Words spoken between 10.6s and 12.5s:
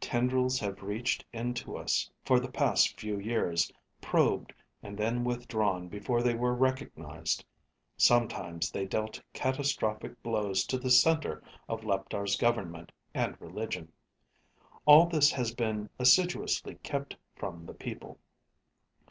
to the center of Leptar's